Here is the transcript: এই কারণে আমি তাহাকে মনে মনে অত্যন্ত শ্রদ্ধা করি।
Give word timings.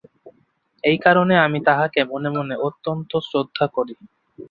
এই 0.83 0.97
কারণে 0.97 1.35
আমি 1.45 1.59
তাহাকে 1.67 1.99
মনে 2.11 2.29
মনে 2.29 2.55
অত্যন্ত 2.67 3.11
শ্রদ্ধা 3.27 3.65
করি। 3.75 3.95